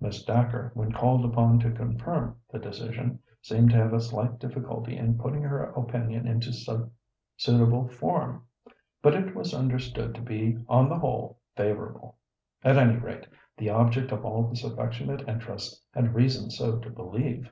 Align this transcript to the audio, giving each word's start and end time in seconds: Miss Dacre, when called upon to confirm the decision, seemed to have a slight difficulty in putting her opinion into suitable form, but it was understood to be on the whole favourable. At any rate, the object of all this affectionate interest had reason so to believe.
Miss 0.00 0.24
Dacre, 0.24 0.70
when 0.72 0.90
called 0.90 1.22
upon 1.26 1.58
to 1.58 1.70
confirm 1.70 2.36
the 2.50 2.58
decision, 2.58 3.18
seemed 3.42 3.68
to 3.72 3.76
have 3.76 3.92
a 3.92 4.00
slight 4.00 4.38
difficulty 4.38 4.96
in 4.96 5.18
putting 5.18 5.42
her 5.42 5.64
opinion 5.64 6.26
into 6.26 6.50
suitable 7.36 7.86
form, 7.86 8.46
but 9.02 9.12
it 9.12 9.34
was 9.34 9.52
understood 9.52 10.14
to 10.14 10.22
be 10.22 10.56
on 10.66 10.88
the 10.88 10.98
whole 10.98 11.40
favourable. 11.56 12.16
At 12.64 12.78
any 12.78 12.96
rate, 12.96 13.26
the 13.58 13.68
object 13.68 14.12
of 14.12 14.24
all 14.24 14.48
this 14.48 14.64
affectionate 14.64 15.28
interest 15.28 15.84
had 15.92 16.14
reason 16.14 16.48
so 16.50 16.78
to 16.78 16.88
believe. 16.88 17.50